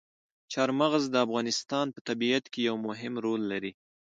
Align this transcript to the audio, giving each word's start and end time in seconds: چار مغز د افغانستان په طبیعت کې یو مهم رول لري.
چار 0.51 0.69
مغز 0.79 1.03
د 1.09 1.15
افغانستان 1.25 1.87
په 1.95 1.99
طبیعت 2.09 2.45
کې 2.53 2.59
یو 2.69 2.75
مهم 2.87 3.13
رول 3.25 3.41
لري. 3.51 3.71